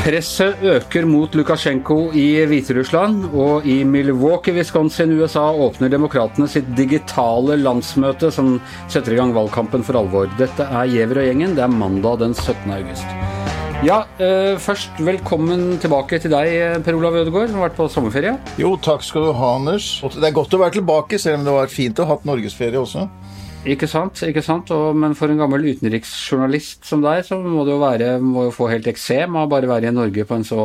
Presset 0.00 0.62
øker 0.64 1.04
mot 1.04 1.34
Lukasjenko 1.36 1.96
i 2.16 2.40
Hviterussland, 2.48 3.26
og 3.36 3.66
i 3.68 3.82
Milwaukee, 3.84 4.54
Wisconsin, 4.56 5.12
USA 5.20 5.42
åpner 5.52 5.92
demokratene 5.92 6.48
sitt 6.48 6.70
digitale 6.78 7.58
landsmøte 7.60 8.30
som 8.32 8.54
setter 8.88 9.12
i 9.12 9.18
gang 9.20 9.34
valgkampen 9.36 9.84
for 9.84 10.00
alvor. 10.00 10.32
Dette 10.40 10.64
er 10.64 10.88
Giæver 10.88 11.20
og 11.20 11.28
gjengen. 11.28 11.52
Det 11.52 11.66
er 11.66 11.76
mandag 11.76 12.22
den 12.24 12.32
17. 12.32 12.72
august. 12.78 13.12
Ja, 13.84 14.06
eh, 14.16 14.56
først 14.56 14.96
velkommen 15.04 15.76
tilbake 15.84 16.16
til 16.20 16.32
deg, 16.32 16.80
Per 16.84 16.96
Olav 16.96 17.20
Ødegaard, 17.20 17.52
som 17.52 17.60
har 17.60 17.68
vært 17.68 17.76
på 17.76 17.92
sommerferie. 17.92 18.38
Jo, 18.56 18.78
takk 18.80 19.04
skal 19.04 19.28
du 19.28 19.32
ha, 19.36 19.54
Anders. 19.60 20.00
Det 20.16 20.24
er 20.24 20.32
godt 20.32 20.56
å 20.56 20.64
være 20.64 20.80
tilbake, 20.80 21.20
selv 21.20 21.40
om 21.40 21.44
det 21.44 21.60
var 21.60 21.76
fint 21.76 22.00
å 22.00 22.08
ha 22.08 22.16
hatt 22.16 22.24
norgesferie 22.24 22.80
også. 22.80 23.04
Ikke 23.68 23.84
sant, 23.90 24.22
ikke 24.24 24.40
sant. 24.40 24.70
Og, 24.72 24.94
men 24.96 25.12
for 25.18 25.28
en 25.28 25.36
gammel 25.40 25.66
utenriksjournalist 25.74 26.86
som 26.88 27.02
deg, 27.04 27.20
så 27.26 27.36
må 27.42 27.66
det 27.68 27.74
jo 27.74 27.80
være, 27.82 28.06
må 28.24 28.46
jo 28.46 28.54
få 28.56 28.70
helt 28.72 28.88
eksem 28.88 29.36
av 29.36 29.50
bare 29.52 29.68
være 29.68 29.90
i 29.90 29.94
Norge 29.94 30.24
på 30.24 30.38
en 30.38 30.46
så 30.48 30.64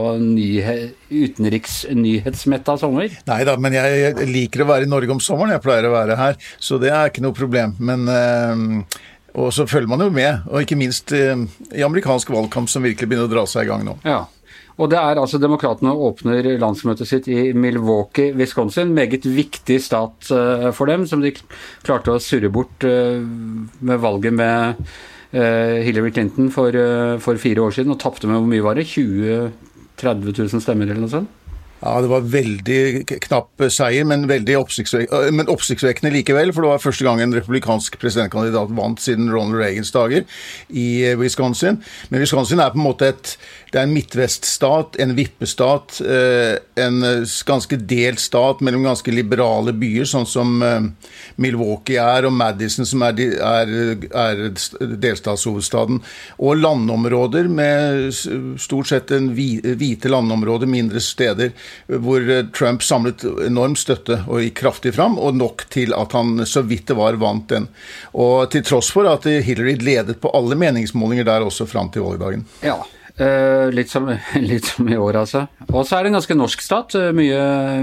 utenriksnyhetsmetta 1.12 2.77
sommer. 2.80 3.12
Nei 3.27 3.41
da, 3.48 3.58
men 3.59 3.76
jeg 3.76 4.30
liker 4.31 4.63
å 4.63 4.70
være 4.71 4.88
i 4.88 4.91
Norge 4.91 5.12
om 5.18 5.20
sommeren. 5.23 5.52
Jeg 5.58 5.66
pleier 5.66 5.90
å 5.90 5.95
være 5.95 6.16
her, 6.20 6.40
så 6.55 6.80
det 6.81 6.94
er 6.94 7.12
ikke 7.12 7.26
noe 7.26 7.35
problem. 7.35 7.76
Men 7.84 8.08
øh, 8.08 8.55
Og 9.35 9.52
så 9.52 9.66
følger 9.68 9.91
man 9.91 9.99
jo 9.99 10.07
med, 10.16 10.46
og 10.48 10.63
ikke 10.63 10.77
minst 10.80 11.12
øh, 11.12 11.43
i 11.76 11.84
amerikansk 11.84 12.30
valgkamp 12.32 12.71
som 12.71 12.85
virkelig 12.88 13.09
begynner 13.12 13.27
å 13.27 13.34
dra 13.34 13.43
seg 13.49 13.68
i 13.68 13.71
gang 13.73 13.84
nå. 13.84 13.98
Ja. 14.07 14.21
Og 14.75 14.91
det 14.91 14.99
er 14.99 15.20
altså 15.21 15.39
Demokratene 15.39 15.93
åpner 15.95 16.47
landsmøtet 16.59 17.07
sitt 17.07 17.29
i 17.31 17.53
Milwaukee, 17.55 18.34
Wisconsin. 18.35 18.91
Meget 18.95 19.23
viktig 19.23 19.79
stat 19.84 20.31
uh, 20.35 20.71
for 20.75 20.91
dem, 20.91 21.05
som 21.07 21.23
de 21.23 21.31
klarte 21.85 22.11
å 22.11 22.21
surre 22.23 22.51
bort 22.51 22.84
uh, 22.84 23.21
med 23.23 24.01
valget 24.03 24.35
med 24.35 24.81
uh, 24.81 25.79
Hillary 25.85 26.12
Clinton 26.12 26.51
for, 26.51 26.76
for, 27.23 27.40
fire 27.40 27.63
år 27.63 27.77
siden, 27.77 27.96
og 27.96 28.01
tapte 28.03 28.27
med 28.27 28.41
hvor 28.41 28.51
mye 28.51 28.65
var 28.68 28.79
det? 28.79 28.90
20 28.91 29.53
30 29.96 30.35
000 30.35 30.59
stemmer 30.63 30.90
eller 30.90 31.05
noe 31.05 31.13
sånt? 31.13 31.45
Ja, 31.81 31.99
det 32.01 32.07
var 32.09 32.23
veldig 32.31 33.04
knapp 33.27 33.65
seier, 33.70 34.07
men, 34.07 34.23
veldig 34.29 34.55
oppsiktsvekkende, 34.62 35.45
oppsiktsvekkende 35.51 36.13
likevel. 36.15 36.54
For 36.55 36.65
det 36.65 36.71
var 36.71 36.81
første 36.81 37.05
gang 37.05 37.21
en 37.21 37.35
republikansk 37.35 37.99
presidentkandidat 38.01 38.71
vant 38.77 39.04
siden 39.04 39.27
Ronald 39.34 39.59
Reagans 39.59 39.91
dager 39.93 40.23
i 40.71 40.87
Wisconsin. 41.20 41.81
Men 42.09 42.23
Wisconsin 42.23 42.63
er 42.63 42.73
på 42.73 42.81
en 42.81 42.87
måte 42.87 43.12
et 43.13 43.35
det 43.76 43.81
er 43.81 43.90
en 43.90 43.96
midtveststat, 43.96 44.96
en 45.03 45.13
vippestat, 45.18 45.98
en 46.79 47.01
ganske 47.49 47.77
delt 47.84 48.21
stat 48.23 48.62
mellom 48.63 48.85
ganske 48.87 49.12
liberale 49.12 49.73
byer, 49.76 50.07
sånn 50.07 50.27
som 50.29 50.53
Milwaukee 51.43 51.99
er, 51.99 52.23
og 52.23 52.31
Madison, 52.37 52.87
som 52.87 53.03
er, 53.03 53.20
er, 53.35 53.73
er 54.15 54.46
delstatshovedstaden. 55.03 55.99
Og 56.40 56.62
landområder 56.62 57.49
med 57.51 58.15
stort 58.63 58.93
sett 58.93 59.12
en 59.12 59.34
hvite 59.35 60.13
landområder, 60.13 60.71
mindre 60.71 61.03
steder 61.03 61.51
hvor 61.88 62.24
eh, 62.32 62.46
Trump 62.55 62.84
samlet 62.85 63.26
enorm 63.46 63.77
støtte 63.80 64.22
og 64.25 64.44
gikk 64.44 64.59
kraftig 64.63 64.96
fram, 64.97 65.19
og 65.19 65.38
nok 65.38 65.68
til 65.74 65.96
at 65.97 66.16
han 66.18 66.44
så 66.50 66.66
vidt 66.66 66.90
det 66.91 67.00
var 67.00 67.19
vant 67.22 67.47
den. 67.52 67.69
Og 68.13 68.50
til 68.53 68.66
tross 68.66 68.91
for 68.94 69.09
at 69.09 69.25
Hillary 69.25 69.78
ledet 69.81 70.19
på 70.22 70.34
alle 70.38 70.58
meningsmålinger 70.59 71.28
der 71.28 71.46
også 71.46 71.68
fram 71.69 71.91
til 71.94 72.06
valgdagen. 72.06 72.46
Ja, 72.66 72.80
Uh, 73.16 73.72
litt, 73.72 73.88
som, 73.88 74.09
litt, 74.44 74.66
som, 74.68 74.90
i 74.91 74.97
år, 75.00 75.22
altså. 75.22 75.46
Og 75.69 75.86
så 75.88 75.96
er 75.96 76.03
det 76.03 76.09
en 76.09 76.18
ganske 76.18 76.36
norsk 76.36 76.63
stat. 76.66 76.97
Mye, 77.16 77.38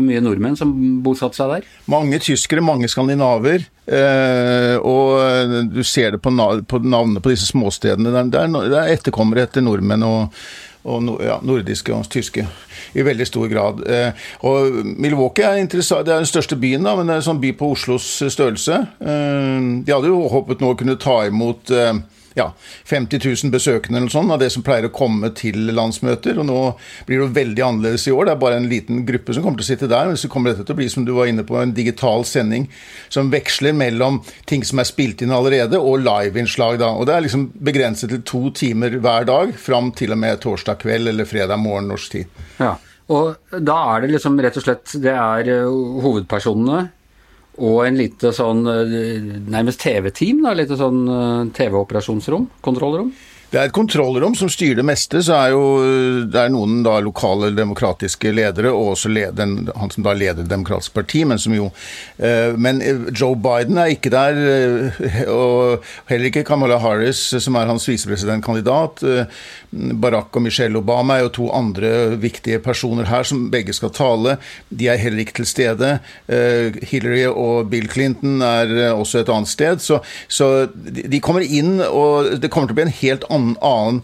mye 0.04 0.20
nordmenn 0.20 0.58
som 0.60 0.74
bosatte 1.04 1.40
seg 1.40 1.54
der. 1.54 1.70
Mange 1.88 2.18
tyskere, 2.20 2.64
mange 2.64 2.90
skandinaver. 2.92 3.64
Uh, 3.88 4.76
og 4.84 5.72
du 5.72 5.80
ser 5.88 6.14
det 6.14 6.20
på, 6.22 6.34
på 6.68 6.82
navnene 6.84 7.24
på 7.24 7.32
disse 7.32 7.48
småstedene. 7.48 8.12
Det 8.28 8.42
er, 8.42 8.52
det 8.52 8.82
er 8.82 8.92
etterkommere 8.92 9.46
etter 9.48 9.64
nordmenn 9.64 10.04
og, 10.04 10.44
og 10.84 11.20
ja, 11.22 11.38
nordiske 11.46 11.94
og 11.94 12.08
tyske 12.10 12.46
i 12.98 13.04
veldig 13.06 13.26
stor 13.28 13.50
grad. 13.52 13.82
Eh, 13.86 14.24
og 14.48 14.80
Milwaukee 14.96 15.46
er, 15.46 15.60
det 15.62 15.92
er 15.98 16.16
den 16.16 16.28
største 16.28 16.58
byen, 16.58 16.82
da, 16.86 16.96
men 16.98 17.06
det 17.06 17.16
er 17.16 17.22
en 17.22 17.28
sånn 17.30 17.42
by 17.42 17.52
på 17.58 17.72
Oslos 17.76 18.08
størrelse. 18.22 18.80
de 18.98 19.92
hadde 19.92 20.10
jo 20.10 20.26
håpet 20.32 20.62
nå 20.62 20.72
å 20.72 20.78
kunne 20.78 20.98
ta 21.00 21.22
imot 21.28 21.70
ja, 22.38 22.52
50 22.88 23.20
000 23.44 23.52
besøkende 23.52 24.00
eller 24.00 24.12
sånn, 24.12 24.30
av 24.32 24.40
det 24.42 24.50
som 24.54 24.64
pleier 24.64 24.88
å 24.88 24.94
komme 24.94 25.32
til 25.36 25.72
landsmøter. 25.74 26.38
og 26.40 26.48
Nå 26.48 26.58
blir 27.06 27.18
det 27.18 27.26
jo 27.26 27.30
veldig 27.38 27.64
annerledes 27.66 28.06
i 28.08 28.14
år. 28.14 28.26
Det 28.28 28.34
er 28.34 28.42
bare 28.44 28.60
en 28.60 28.68
liten 28.70 29.02
gruppe 29.08 29.34
som 29.34 29.44
kommer 29.44 29.60
til 29.60 29.66
å 29.66 29.70
sitte 29.72 29.90
der. 29.90 30.06
men 30.08 30.20
Så 30.20 30.30
kommer 30.32 30.52
dette 30.52 30.66
til 30.66 30.76
å 30.76 30.80
bli 30.80 30.88
som 30.92 31.06
du 31.08 31.12
var 31.16 31.30
inne 31.30 31.44
på, 31.46 31.58
en 31.60 31.74
digital 31.76 32.24
sending 32.28 32.68
som 33.12 33.30
veksler 33.32 33.76
mellom 33.76 34.22
ting 34.46 34.64
som 34.64 34.80
er 34.80 34.88
spilt 34.88 35.22
inn 35.22 35.34
allerede, 35.34 35.78
og 35.80 36.00
liveinnslag. 36.04 36.78
da, 36.78 36.92
og 36.92 37.06
Det 37.06 37.14
er 37.16 37.26
liksom 37.26 37.50
begrenset 37.58 38.10
til 38.10 38.22
to 38.22 38.50
timer 38.50 38.98
hver 38.98 39.26
dag 39.28 39.54
fram 39.58 39.92
til 39.92 40.12
og 40.12 40.18
med 40.18 40.40
torsdag 40.40 40.80
kveld 40.82 41.08
eller 41.08 41.28
fredag 41.28 41.58
morgen 41.58 41.88
norsk 41.88 42.12
tid. 42.12 42.26
Ja, 42.58 42.76
og 43.12 43.36
da 43.50 43.76
er 43.94 44.02
det 44.02 44.14
liksom 44.14 44.38
rett 44.40 44.56
og 44.56 44.64
slett 44.64 44.92
Det 45.02 45.12
er 45.12 45.48
eh, 45.50 46.02
hovedpersonene 46.04 46.88
og 47.60 47.82
en 47.84 47.98
lite 48.00 48.32
sånn 48.32 48.64
eh, 48.70 49.26
nærmest 49.52 49.82
TV-team, 49.84 50.40
da, 50.46 50.54
lite 50.56 50.78
sånn 50.80 51.02
eh, 51.04 51.52
TV-operasjonsrom, 51.58 52.48
kontrollrom. 52.64 53.12
Det 53.52 53.60
er 53.60 53.68
et 53.68 53.74
kontrollrom 53.76 54.32
som 54.32 54.48
styrer 54.48 54.78
det 54.78 54.84
meste. 54.88 55.20
Så 55.20 55.34
er 55.36 55.50
jo 55.52 55.64
det 56.32 56.40
er 56.40 56.52
noen 56.54 56.78
da 56.86 56.94
lokale 57.04 57.50
demokratiske 57.52 58.30
ledere, 58.32 58.70
og 58.72 58.94
også 58.94 59.10
leden, 59.12 59.66
han 59.76 59.92
som 59.92 60.06
da 60.06 60.14
leder 60.16 60.40
Det 60.42 60.48
demokratiske 60.48 60.96
parti, 60.96 61.20
men 61.28 61.38
som 61.38 61.52
jo 61.52 61.66
eh, 62.16 62.56
Men 62.56 62.80
Joe 63.12 63.36
Biden 63.36 63.76
er 63.76 63.92
ikke 63.92 64.12
der, 64.14 64.40
eh, 64.40 65.28
og 65.28 65.84
heller 66.08 66.30
ikke 66.30 66.46
Kamala 66.48 66.78
Harris, 66.80 67.20
som 67.44 67.58
er 67.60 67.68
hans 67.68 67.84
visepresidentkandidat. 67.90 69.04
Eh, 69.04 69.42
Barack 70.00 70.36
og 70.36 70.46
Michelle 70.46 70.80
Obama 70.80 71.18
er 71.18 71.26
jo 71.26 71.34
to 71.36 71.50
andre 71.52 72.16
viktige 72.16 72.60
personer 72.64 73.10
her, 73.12 73.28
som 73.28 73.50
begge 73.52 73.76
skal 73.76 73.92
tale. 73.92 74.38
De 74.70 74.88
er 74.88 75.00
heller 75.00 75.26
ikke 75.26 75.42
til 75.42 75.48
stede. 75.48 75.92
Hillary 76.28 77.24
og 77.28 77.70
Bill 77.72 77.88
Clinton 77.88 78.42
er 78.44 78.92
også 78.92 79.22
et 79.22 79.32
annet 79.32 79.48
sted. 79.48 79.80
Så, 79.80 80.02
så 80.28 80.68
de 80.72 81.20
kommer 81.24 81.44
inn, 81.44 81.80
og 81.80 82.36
det 82.40 82.52
kommer 82.52 82.68
til 82.68 82.76
å 82.76 82.80
bli 82.80 82.86
en 82.88 83.00
helt 83.00 83.24
annen 83.30 83.41
annen, 83.42 83.56
annen 83.60 84.00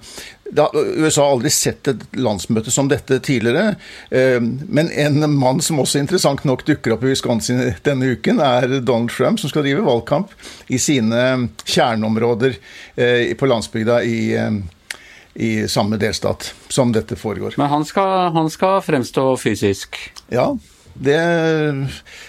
da, 0.51 0.71
USA 0.75 1.25
har 1.25 1.31
aldri 1.31 1.51
sett 1.53 1.89
et 1.91 2.05
landsmøte 2.17 2.73
som 2.73 2.89
dette 2.89 3.19
tidligere. 3.25 3.75
Eh, 4.11 4.41
men 4.41 4.91
en 4.91 5.21
mann 5.35 5.61
som 5.65 5.81
også 5.83 6.01
interessant 6.01 6.45
nok 6.49 6.65
dukker 6.69 6.95
opp 6.95 7.05
i 7.05 7.13
Wisconsin 7.13 7.61
denne 7.85 8.15
uken, 8.15 8.41
er 8.41 8.79
Donald 8.79 9.13
Trump, 9.13 9.41
som 9.41 9.53
skal 9.53 9.67
drive 9.67 9.85
valgkamp 9.87 10.33
i 10.73 10.81
sine 10.81 11.51
kjerneområder 11.65 12.57
eh, 12.97 13.35
på 13.39 13.51
landsbygda 13.51 14.01
i, 14.09 14.21
eh, 14.39 15.03
i 15.35 15.53
samme 15.69 16.01
delstat 16.01 16.53
som 16.73 16.95
dette 16.97 17.19
foregår. 17.19 17.59
Men 17.61 17.73
han 17.75 17.85
skal, 17.89 18.33
han 18.37 18.51
skal 18.53 18.81
fremstå 18.87 19.31
fysisk? 19.41 20.01
Ja. 20.33 20.51
Det, 20.99 21.19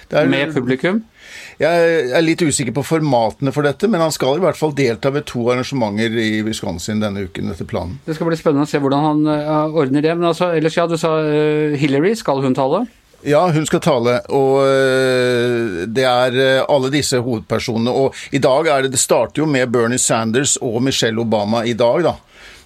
det 0.09 0.17
er, 0.19 0.27
Med 0.29 0.53
publikum? 0.53 1.01
Jeg 1.59 2.11
er 2.15 2.23
litt 2.23 2.39
usikker 2.39 2.71
på 2.71 2.85
formatene 2.87 3.51
for 3.51 3.67
dette, 3.67 3.89
men 3.91 3.99
han 3.99 4.13
skal 4.15 4.37
i 4.37 4.43
hvert 4.43 4.55
fall 4.55 4.71
delta 4.75 5.11
ved 5.11 5.25
to 5.27 5.41
arrangementer 5.51 6.13
i 6.15 6.39
Wisconsin 6.45 7.01
denne 7.03 7.25
uken 7.27 7.51
etter 7.51 7.67
planen. 7.67 7.97
Det 8.05 8.15
skal 8.15 8.29
bli 8.29 8.37
spennende 8.39 8.63
å 8.63 8.69
se 8.69 8.79
hvordan 8.79 9.03
han 9.03 9.27
uh, 9.27 9.75
ordner 9.81 10.05
det. 10.05 10.13
Men 10.15 10.29
altså, 10.29 10.53
ellers 10.55 10.79
ja, 10.79 10.87
du 10.87 10.95
sa 10.99 11.17
uh, 11.19 11.75
Hillary, 11.75 12.13
skal 12.15 12.39
hun 12.45 12.55
tale? 12.55 12.85
Ja, 13.27 13.41
hun 13.51 13.67
skal 13.67 13.83
tale, 13.83 14.21
og 14.31 14.61
uh, 14.63 15.83
det 15.83 16.07
er 16.07 16.39
alle 16.63 16.93
disse 16.95 17.19
hovedpersonene. 17.19 17.91
Og 17.91 18.15
i 18.31 18.39
dag 18.39 18.71
er 18.71 18.87
det 18.87 18.95
Det 18.95 19.03
starter 19.03 19.43
jo 19.43 19.51
med 19.51 19.67
Bernie 19.75 19.99
Sanders 19.99 20.55
og 20.63 20.79
Michelle 20.87 21.19
Obama 21.19 21.65
i 21.67 21.75
dag, 21.75 22.07
da. 22.07 22.15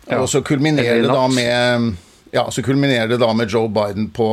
Ja. 0.05 0.21
Og 0.21 0.29
så 0.29 0.45
kulminerer 0.45 1.01
det 1.01 1.09
da 1.09 1.25
med 1.33 1.95
ja, 2.33 2.47
så 2.51 2.63
kulminerer 2.65 3.07
det 3.11 3.19
da 3.21 3.29
med 3.33 3.49
Joe 3.49 3.69
Biden 3.69 4.07
på 4.09 4.27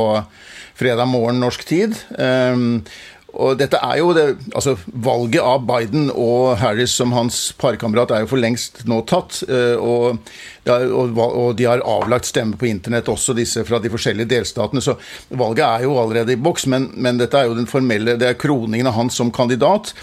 fredag 0.77 1.05
morgen 1.05 1.37
norsk 1.41 1.65
tid. 1.69 1.93
Um, 2.17 2.81
og 3.31 3.55
dette 3.59 3.79
er 3.79 3.99
jo 4.01 4.11
det, 4.15 4.25
altså 4.51 4.73
Valget 4.91 5.43
av 5.45 5.63
Biden 5.63 6.09
og 6.11 6.57
Harris 6.59 6.91
som 6.97 7.13
hans 7.15 7.37
parkamerat 7.59 8.11
er 8.11 8.25
jo 8.25 8.31
for 8.33 8.43
lengst 8.43 8.81
nå 8.89 8.99
tatt. 9.07 9.39
Eh, 9.47 9.79
og, 9.79 10.19
og, 10.67 11.53
de 11.55 11.67
har 11.69 11.83
avlagt 11.87 12.27
stemme 12.27 12.59
på 12.59 12.67
internett, 12.67 13.09
også 13.11 13.35
disse 13.37 13.63
fra 13.67 13.79
de 13.79 13.91
forskjellige 13.93 14.33
delstatene. 14.33 14.83
Så 14.83 14.97
valget 15.29 15.63
er 15.67 15.87
jo 15.87 15.95
allerede 16.01 16.35
i 16.35 16.41
boks, 16.41 16.67
men, 16.71 16.89
men 16.99 17.21
dette 17.21 17.39
er 17.39 17.47
jo 17.47 17.55
den 17.55 17.71
formelle, 17.71 18.17
det 18.19 18.33
er 18.33 18.41
kroningen 18.41 18.91
av 18.91 18.99
han 18.99 19.13
som 19.13 19.31
kandidat. 19.31 19.93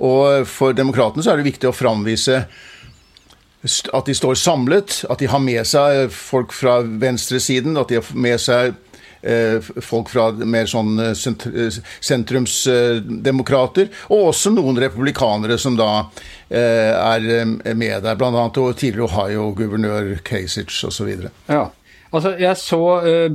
Og 0.00 0.48
for 0.48 0.76
demokratene 0.76 1.24
så 1.24 1.34
er 1.34 1.42
det 1.42 1.50
viktig 1.50 1.68
å 1.68 1.76
framvise 1.76 2.42
at 3.68 4.06
de 4.06 4.14
står 4.14 4.38
samlet, 4.38 5.02
at 5.10 5.20
de 5.20 5.28
har 5.28 5.42
med 5.42 5.66
seg 5.66 6.12
folk 6.14 6.54
fra 6.54 6.78
venstresiden, 6.80 7.76
at 7.76 7.90
de 7.90 7.98
har 7.98 8.12
med 8.14 8.40
seg 8.40 8.76
folk 9.82 10.12
fra 10.12 10.30
mer 10.46 10.68
sånn 10.70 10.98
eh, 11.02 11.14
eh, 11.14 11.78
sentrumsdemokrater, 12.00 13.90
og 14.12 14.30
også 14.32 14.52
noen 14.54 14.78
republikanere 14.80 15.58
som 15.58 15.78
da 15.78 16.08
er 16.48 17.44
med 17.76 18.04
der, 18.06 18.14
bl.a. 18.16 18.46
tidligere 18.48 19.04
Ohio-guvernør 19.04 20.14
Kasich 20.24 20.78
osv. 20.88 21.10
Ja. 21.50 21.66
Altså, 22.08 22.30
Jeg 22.40 22.56
så 22.56 22.78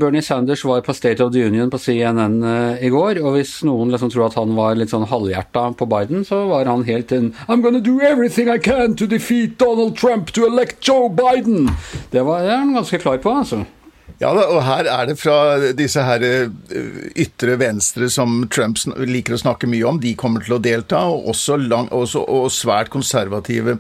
Bernie 0.02 0.24
Sanders 0.26 0.64
var 0.66 0.82
på 0.82 0.96
State 0.98 1.22
of 1.22 1.30
the 1.36 1.44
Union 1.46 1.70
på 1.70 1.78
CNN 1.78 2.40
i 2.82 2.90
går. 2.90 3.20
og 3.22 3.36
Hvis 3.36 3.60
noen 3.68 3.94
liksom 3.94 4.10
tror 4.10 4.32
at 4.32 4.40
han 4.40 4.56
var 4.58 4.74
litt 4.80 4.90
sånn 4.90 5.06
halvhjerta 5.12 5.68
på 5.78 5.86
Biden, 5.92 6.26
så 6.26 6.48
var 6.50 6.66
han 6.66 6.88
helt 6.90 7.14
en 7.14 7.36
I'm 7.46 7.62
gonna 7.62 7.84
do 7.84 8.00
everything 8.02 8.50
I 8.50 8.58
can 8.58 8.98
to 8.98 9.06
defeat 9.06 9.60
Donald 9.62 9.94
Trump 9.96 10.34
to 10.34 10.48
elect 10.50 10.82
Joe 10.82 11.06
Biden. 11.14 11.70
Det 12.10 12.26
var 12.26 12.50
jeg 12.50 12.74
ganske 12.74 13.04
klar 13.06 13.22
på, 13.22 13.38
altså. 13.44 13.62
Ja, 14.24 14.32
og 14.32 14.62
her 14.64 14.88
er 14.88 15.10
det 15.10 15.18
fra 15.20 15.36
disse 15.76 16.04
her 16.06 16.24
ytre 17.20 17.58
venstre 17.60 18.08
som 18.12 18.46
Trump 18.54 18.80
liker 19.04 19.36
å 19.36 19.42
snakke 19.42 19.68
mye 19.68 19.84
om, 19.90 20.00
de 20.00 20.14
kommer 20.20 20.46
til 20.46 20.56
å 20.56 20.62
delta, 20.64 21.02
og 21.12 21.28
også 21.34 21.58
lang, 21.60 21.90
også, 21.92 22.22
og 22.32 22.48
svært 22.54 22.92
konservative. 22.94 23.78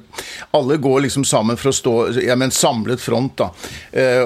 Alle 0.58 0.78
går 0.84 1.06
liksom 1.06 1.24
sammen 1.28 1.60
for 1.60 1.72
å 1.72 1.76
stå 1.76 1.96
ja, 2.20 2.36
med 2.36 2.50
en 2.50 2.56
samlet 2.56 3.02
front, 3.02 3.38
da. 3.40 3.50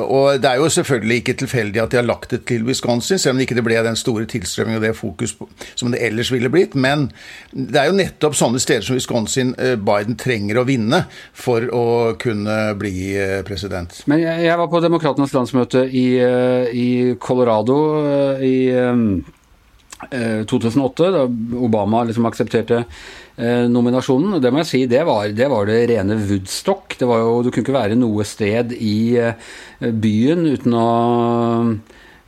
Og 0.07 0.41
det 0.41 0.49
er 0.49 0.61
jo 0.61 0.71
selvfølgelig 0.73 1.19
ikke 1.21 1.37
tilfeldig 1.43 1.83
at 1.83 1.93
de 1.93 2.01
har 2.01 2.07
lagt 2.07 2.33
det 2.33 2.41
til 2.49 2.65
Wisconsin, 2.67 3.21
selv 3.21 3.35
om 3.35 3.41
det 3.41 3.47
ikke 3.47 3.65
ble 3.67 3.77
den 3.85 3.99
store 3.99 4.25
tilstrømmingen 4.29 4.81
og 4.81 4.87
det 4.87 4.93
fokus 4.97 5.35
på, 5.37 5.49
som 5.75 5.93
det 5.93 6.01
ellers 6.07 6.31
ville 6.33 6.51
blitt. 6.53 6.75
Men 6.75 7.07
det 7.51 7.81
er 7.83 7.91
jo 7.91 7.97
nettopp 7.99 8.37
sånne 8.37 8.61
steder 8.63 8.87
som 8.87 8.97
Wisconsin 8.97 9.53
Biden 9.85 10.17
trenger 10.19 10.61
å 10.61 10.65
vinne 10.67 11.03
for 11.37 11.69
å 11.69 11.85
kunne 12.19 12.57
bli 12.79 12.95
president. 13.47 14.01
Men 14.09 14.23
jeg, 14.23 14.57
var 14.57 14.69
på 14.71 14.81
Demokratenes 14.81 15.33
landsmøte 15.35 15.85
i, 15.85 16.06
eh, 16.06 16.06
i 16.07 17.15
Colorado 17.19 17.77
eh, 18.07 18.43
i 18.47 18.55
2008, 20.47 21.05
eh, 21.05 21.11
da 21.15 21.23
Obama 21.65 22.03
liksom 22.07 22.27
aksepterte 22.29 22.83
nominasjonen. 23.69 24.39
Det 24.41 24.49
må 24.49 24.63
jeg 24.63 24.69
si, 24.69 24.79
det 24.89 25.03
var, 25.05 25.27
det 25.29 25.45
var, 25.51 25.67
det 25.69 25.83
rene 25.91 26.15
Woodstock. 26.17 26.95
Det 26.97 27.05
var 27.05 27.21
jo, 27.21 27.35
du 27.45 27.51
kunne 27.51 27.65
ikke 27.67 27.75
være 27.75 27.97
noe 27.99 28.25
sted 28.25 28.73
i 28.73 29.13
byen 29.77 30.47
uten 30.55 30.73
å 30.73 30.87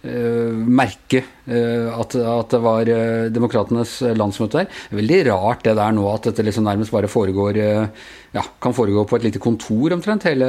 merke 0.02 1.20
uh, 1.50 1.90
at, 2.00 2.16
at, 2.16 2.54
det 2.54 2.60
var 2.64 2.88
uh, 2.88 3.26
Demokratenes 3.36 3.98
landsmøte 4.16 4.62
der. 4.62 4.78
Er 4.92 5.00
veldig 5.02 5.20
rart 5.28 5.66
det 5.68 5.76
der 5.76 5.96
nå 5.96 6.06
at 6.14 6.30
dette 6.30 6.46
liksom 6.46 6.64
nærmest 6.70 6.94
bare 6.96 7.12
foregår 7.12 7.60
ja, 7.60 8.44
kan 8.62 8.76
foregå 8.78 9.04
på 9.10 9.18
et 9.18 9.26
lite 9.26 9.42
kontor 9.42 9.96
omtrent, 9.96 10.28
hele, 10.30 10.48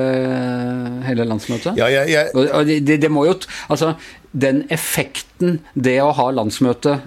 hele 1.06 1.24
landsmøtet. 1.24 1.78
Ja, 1.80 1.88
ja, 1.88 2.04
ja. 2.06 2.26
Det, 2.68 2.98
det, 3.00 3.10
må 3.10 3.24
jo 3.24 3.34
Altså, 3.72 3.94
den 4.30 4.66
effekten 4.70 5.62
det 5.74 5.96
å 6.04 6.12
ha 6.14 6.28
landsmøte 6.36 6.98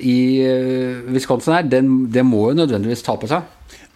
i 0.00 0.18
Wisconsin 1.12 1.58
er, 1.58 1.68
den, 1.68 1.92
det 2.10 2.24
må 2.24 2.46
jo 2.48 2.62
nødvendigvis 2.62 3.04
ta 3.04 3.18
på 3.20 3.28
seg. 3.30 3.44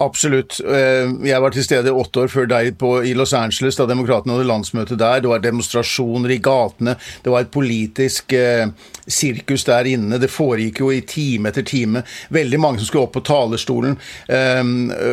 Absolutt. 0.03 0.61
Eh, 0.61 1.11
jeg 1.29 1.39
var 1.43 1.55
til 1.55 1.63
stede 1.63 1.93
åtte 1.95 2.25
år 2.25 2.31
før 2.33 2.49
deg 2.51 2.73
på, 2.81 2.97
i 3.07 3.13
Los 3.15 3.35
Angeles 3.37 3.79
da 3.79 3.87
demokratene 3.87 4.35
hadde 4.35 4.49
landsmøte 4.49 4.99
der. 4.99 5.21
Det 5.23 5.31
var 5.31 5.45
demonstrasjoner 5.45 6.35
i 6.35 6.41
gatene. 6.43 6.97
Det 7.23 7.31
var 7.31 7.45
et 7.45 7.53
politisk 7.55 8.35
eh, 8.35 8.67
sirkus 9.07 9.67
der 9.69 9.87
inne. 9.93 10.19
Det 10.19 10.33
foregikk 10.33 10.83
jo 10.83 10.91
i 10.91 11.05
time 11.07 11.53
etter 11.53 11.67
time. 11.67 12.03
Veldig 12.35 12.61
mange 12.61 12.83
som 12.83 12.91
skulle 12.91 13.07
opp 13.07 13.15
på 13.15 13.23
talerstolen. 13.29 13.95
Eh, 14.27 14.65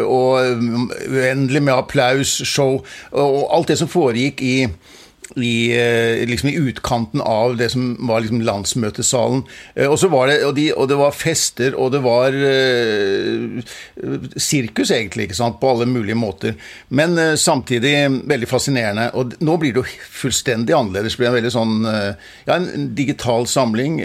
og 0.01 0.65
uendelig 1.11 1.61
med 1.61 1.75
applaus, 1.75 2.39
show. 2.49 2.81
Og 3.13 3.45
alt 3.53 3.69
det 3.69 3.77
som 3.83 3.91
foregikk 3.91 4.41
i 4.41 4.55
i, 5.35 5.71
eh, 5.71 6.27
liksom 6.27 6.49
i, 6.49 6.55
utkanten 6.55 7.21
av 7.21 7.57
det 7.57 7.69
som 7.69 7.95
var 8.07 8.21
liksom 8.21 8.41
landsmøtesalen. 8.41 9.43
Eh, 9.75 9.87
og, 9.87 9.99
så 9.99 10.09
var 10.11 10.27
det, 10.27 10.39
og, 10.45 10.55
de, 10.55 10.67
og, 10.73 10.87
det 10.91 10.97
var 10.99 11.15
fester, 11.15 11.75
og 11.75 11.91
det 11.93 12.01
var 12.03 12.35
uh, 12.35 13.61
sirkus, 14.35 14.91
egentlig, 14.91 15.29
ikke 15.29 15.39
sant, 15.39 15.59
på 15.61 15.71
alle 15.71 15.87
mulige 15.89 16.17
måter. 16.19 16.57
Men 16.89 17.15
uh, 17.19 17.35
samtidig 17.39 17.93
veldig 18.29 18.49
fascinerende. 18.49 19.09
Og 19.17 19.35
nå 19.43 19.57
blir 19.61 19.75
det 19.75 19.83
jo 19.83 20.11
fullstendig 20.21 20.75
annerledes. 20.75 21.15
Det 21.15 21.23
blir 21.23 21.31
en 21.31 21.37
veldig 21.39 21.53
sånn 21.55 21.75
uh, 21.87 22.31
ja, 22.47 22.57
en 22.57 22.91
digital 22.97 23.47
samling. 23.49 24.01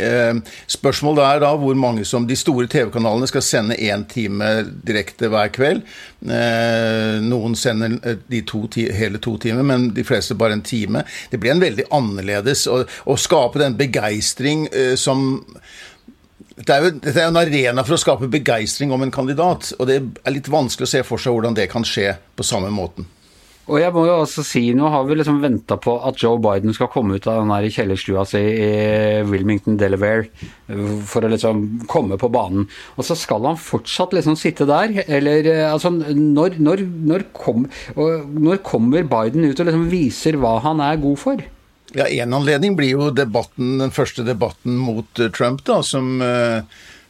Spørsmålet 0.71 1.25
er 1.27 1.43
da 1.43 1.53
hvor 1.59 1.77
mange 1.79 2.05
som 2.07 2.27
De 2.27 2.37
store 2.39 2.69
TV-kanalene 2.71 3.29
skal 3.31 3.45
sende 3.45 3.77
én 3.79 4.05
time 4.11 4.49
direkte 4.87 5.31
hver 5.33 5.51
kveld. 5.55 5.85
Noen 6.17 7.55
sender 7.59 7.99
de 8.27 8.41
to, 8.49 8.63
hele 8.75 9.21
to 9.23 9.37
timer, 9.43 9.67
men 9.69 9.91
de 9.95 10.05
fleste 10.07 10.35
bare 10.39 10.57
en 10.57 10.65
time. 10.65 11.05
Det 11.31 11.39
blir 11.39 11.53
en 11.53 11.63
veldig 11.63 11.85
annerledes 11.95 12.65
å, 12.73 12.81
å 12.83 13.19
skape 13.21 13.61
den 13.61 13.77
begeistring 13.79 14.65
uh, 14.73 14.95
som 14.99 15.45
dette 16.57 16.73
er, 16.73 16.87
jo, 16.87 16.95
dette 16.97 17.21
er 17.21 17.27
jo 17.27 17.35
en 17.35 17.43
arena 17.43 17.85
for 17.85 17.99
å 17.99 18.01
skape 18.01 18.31
begeistring 18.33 18.95
om 18.95 19.05
en 19.05 19.13
kandidat, 19.13 19.75
og 19.77 19.91
det 19.91 19.99
er 20.01 20.33
litt 20.33 20.49
vanskelig 20.49 20.89
å 20.89 20.93
se 20.95 21.03
for 21.05 21.21
seg 21.21 21.37
hvordan 21.37 21.57
det 21.59 21.69
kan 21.69 21.85
skje 21.85 22.15
på 22.33 22.47
samme 22.49 22.71
måten. 22.73 23.05
Og 23.67 23.81
jeg 23.83 23.91
må 23.95 24.05
jo 24.07 24.19
også 24.21 24.45
si, 24.47 24.63
Nå 24.77 24.91
har 24.93 25.07
vi 25.09 25.17
liksom 25.19 25.41
venta 25.43 25.79
på 25.83 25.97
at 26.07 26.21
Joe 26.23 26.39
Biden 26.43 26.75
skal 26.77 26.91
komme 26.93 27.17
ut 27.17 27.27
av 27.27 27.41
den 27.41 27.51
her 27.51 27.67
kjellerstua 27.73 28.23
si 28.29 28.43
i 28.43 28.71
Wilmington, 29.27 29.79
Delaware, 29.81 30.29
for 31.09 31.27
å 31.27 31.33
liksom 31.33 31.65
komme 31.91 32.19
på 32.21 32.31
banen. 32.33 32.69
Og 32.95 33.09
så 33.09 33.17
skal 33.19 33.47
han 33.49 33.59
fortsatt 33.59 34.15
liksom 34.15 34.39
sitte 34.39 34.69
der? 34.71 34.95
Eller 35.07 35.51
altså, 35.73 35.91
når, 35.91 36.61
når, 36.63 36.87
når, 37.11 37.27
kom, 37.37 37.67
når 37.97 38.63
kommer 38.67 39.07
Biden 39.11 39.49
ut 39.49 39.59
og 39.59 39.71
liksom 39.71 39.91
viser 39.91 40.39
hva 40.41 40.59
han 40.65 40.83
er 40.85 41.03
god 41.03 41.23
for? 41.23 41.47
Ja, 41.97 42.07
En 42.07 42.35
anledning 42.35 42.77
blir 42.77 42.93
jo 42.93 43.11
debatten, 43.15 43.79
den 43.81 43.95
første 43.95 44.25
debatten 44.27 44.77
mot 44.79 45.21
eh, 45.23 45.31
Trump, 45.33 45.63
da, 45.67 45.79
som 45.87 46.19
uh, 46.21 46.67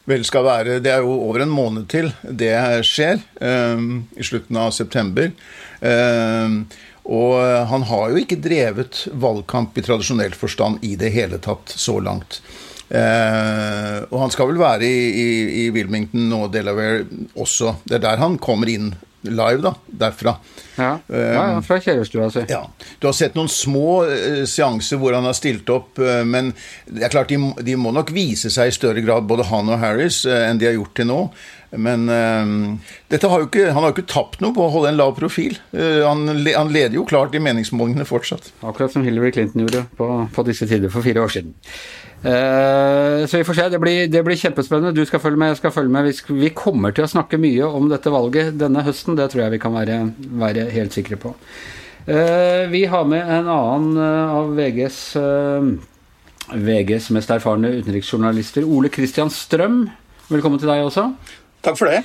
vel 0.06 0.24
skal 0.26 0.44
være 0.46 0.80
Det 0.82 0.92
er 0.92 1.04
jo 1.04 1.14
over 1.28 1.42
en 1.42 1.52
måned 1.52 1.88
til 1.90 2.12
det 2.22 2.54
skjer, 2.86 3.22
um, 3.40 4.06
i 4.16 4.26
slutten 4.26 4.58
av 4.60 4.74
september. 4.74 5.32
Um, 5.80 6.64
og 7.06 7.38
han 7.70 7.84
har 7.86 8.10
jo 8.10 8.22
ikke 8.22 8.40
drevet 8.42 9.04
valgkamp 9.14 9.76
i 9.78 9.84
tradisjonell 9.86 10.34
forstand 10.34 10.82
i 10.82 10.96
det 10.98 11.12
hele 11.14 11.38
tatt 11.42 11.70
så 11.70 12.00
langt. 12.02 12.40
Eh, 12.86 13.98
og 14.12 14.20
han 14.22 14.30
skal 14.30 14.52
vel 14.52 14.60
være 14.62 14.86
i, 14.86 15.06
i, 15.10 15.28
i 15.62 15.70
Wilmington 15.74 16.30
og 16.36 16.52
Delaware 16.54 17.02
også. 17.34 17.76
Det 17.86 17.98
er 17.98 18.04
der 18.04 18.22
han 18.22 18.38
kommer 18.42 18.70
inn 18.70 18.92
live, 19.30 19.62
da. 19.64 19.74
Derfra. 19.86 20.36
Ja, 20.76 20.98
ja, 21.08 21.18
ja 21.34 21.60
fra 21.64 21.78
kjellerstua 21.80 22.28
si. 22.30 22.44
Ja. 22.52 22.62
Du 23.00 23.08
har 23.08 23.16
sett 23.16 23.36
noen 23.36 23.50
små 23.52 24.02
uh, 24.04 24.44
seanser 24.48 25.00
hvor 25.00 25.16
han 25.16 25.26
har 25.28 25.36
stilt 25.36 25.68
opp, 25.72 25.96
uh, 26.02 26.22
men 26.28 26.52
det 26.86 27.06
er 27.06 27.12
klart 27.12 27.32
de, 27.32 27.38
de, 27.64 27.76
må 27.80 27.92
nok 27.96 28.12
vise 28.14 28.52
seg 28.52 28.70
i 28.70 28.74
større 28.76 29.04
grad, 29.04 29.28
både 29.28 29.48
han 29.50 29.72
og 29.72 29.80
Harris, 29.82 30.24
uh, 30.28 30.46
enn 30.48 30.60
de 30.60 30.68
har 30.68 30.76
gjort 30.78 30.96
til 30.98 31.08
nå. 31.10 31.20
Men 31.76 32.06
har 32.06 33.28
har 33.28 33.42
ikke, 33.42 33.64
han 33.74 33.82
har 33.82 33.90
jo 33.90 33.96
ikke 33.96 34.08
tapt 34.08 34.38
noe 34.40 34.54
på 34.54 34.62
å 34.64 34.70
holde 34.72 34.92
en 34.92 34.96
lav 35.00 35.10
profil. 35.18 35.58
Han, 35.74 36.22
han, 36.46 36.70
leder 36.72 36.94
jo 36.94 37.02
klart 37.04 37.34
i 37.36 37.40
meningsmålingene 37.42 38.06
fortsatt. 38.08 38.52
Akkurat 38.62 38.94
som 38.94 39.04
Hillary 39.04 39.32
Clinton 39.34 39.64
gjorde 39.64 39.82
på, 39.98 40.06
på 40.32 40.44
disse 40.46 40.68
tider 40.70 40.94
for 40.94 41.04
fire 41.04 41.26
år 41.26 41.34
siden. 41.34 41.52
Uh, 42.24 43.26
så 43.26 43.38
vi 43.38 43.44
får 43.44 43.54
se. 43.54 43.68
Det 43.68 43.80
blir, 43.80 44.06
det 44.08 44.22
blir, 44.24 44.38
kjempespennende. 44.40 44.94
Du 44.96 45.04
skal 45.06 45.20
følge 45.20 45.40
med, 45.40 45.52
jeg 45.52 45.60
skal 45.60 45.74
følge 45.74 45.92
med. 45.92 46.08
Vi, 46.40 46.50
kommer 46.56 46.94
til 46.96 47.04
å 47.04 47.10
snakke 47.10 47.40
mye 47.40 47.68
om 47.68 47.90
dette 47.92 48.12
valget 48.12 48.56
denne 48.58 48.84
høsten. 48.86 49.18
Det 49.18 49.28
tror 49.32 49.44
jeg 49.44 49.56
vi 49.56 49.62
kan 49.62 49.76
være, 49.76 50.00
være 50.40 50.68
helt 50.72 50.96
sikre 50.96 51.20
på. 51.20 51.34
Uh, 52.06 52.66
vi 52.72 52.86
har 52.88 53.06
med 53.08 53.20
en 53.22 53.50
annen 53.52 54.00
uh, 54.00 54.36
av 54.38 54.52
VGs, 54.56 55.00
VGs 56.54 57.10
mest 57.14 57.32
erfarne 57.34 57.72
utenriksjournalister, 57.80 58.66
Ole 58.66 58.90
Kristian 58.94 59.32
Strøm. 59.32 59.84
Velkommen 60.30 60.62
til 60.62 60.70
deg 60.70 60.86
også. 60.86 61.10
Takk 61.66 61.78
for 61.80 61.90
det. 61.90 62.04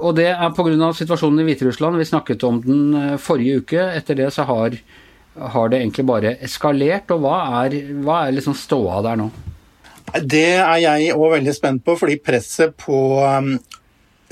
og 0.00 0.14
det 0.16 0.30
er 0.30 0.52
pga. 0.56 0.88
situasjonen 0.96 1.42
i 1.42 1.44
Hviterussland. 1.50 1.98
Vi 2.00 2.06
snakket 2.08 2.44
om 2.48 2.62
den 2.64 3.18
forrige 3.20 3.60
uke. 3.60 3.82
Etter 3.92 4.16
det 4.16 4.30
så 4.32 4.46
har 4.48 4.78
har 5.38 5.70
det 5.70 5.80
egentlig 5.82 6.06
bare 6.08 6.36
eskalert, 6.44 7.10
og 7.14 7.24
hva 7.24 7.38
er, 7.64 7.76
hva 8.04 8.22
er 8.26 8.36
liksom 8.36 8.56
ståa 8.58 9.02
der 9.06 9.20
nå? 9.20 9.28
Det 10.24 10.56
er 10.56 10.78
jeg 10.80 11.16
òg 11.16 11.34
veldig 11.36 11.54
spent 11.56 11.84
på, 11.84 11.96
fordi 12.00 12.16
presset 12.24 12.72
på 12.80 12.98
um, 13.20 13.52